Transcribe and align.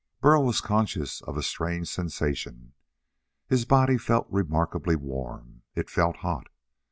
Burl 0.19 0.43
was 0.43 0.61
conscious 0.61 1.21
of 1.21 1.37
a 1.37 1.43
strange 1.43 1.87
sensation. 1.87 2.73
His 3.47 3.65
body 3.65 3.99
felt 3.99 4.25
remarkably 4.31 4.95
warm. 4.95 5.61
It 5.75 5.91
felt 5.91 6.15
hot. 6.25 6.47